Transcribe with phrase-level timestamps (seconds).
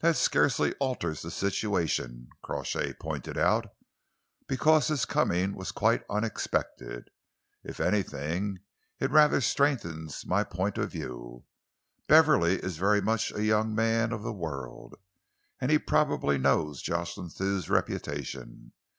[0.00, 3.64] "That scarcely alters the situation," Crawshay pointed out,
[4.46, 7.08] "because his coming was quite unexpected.
[7.64, 8.58] If anything,
[8.98, 11.46] it rather strengthens my point of view.
[12.08, 14.96] Beverley is very much a young man of the world,
[15.62, 18.74] and he probably knows Jocelyn Thew's reputation.